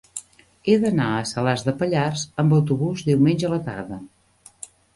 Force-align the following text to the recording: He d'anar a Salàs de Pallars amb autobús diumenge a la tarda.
He 0.71 0.77
d'anar 0.83 1.09
a 1.17 1.27
Salàs 1.31 1.65
de 1.67 1.75
Pallars 1.83 2.25
amb 2.45 2.57
autobús 2.59 3.07
diumenge 3.11 3.49
a 3.51 3.55
la 3.55 3.63
tarda. 3.71 4.05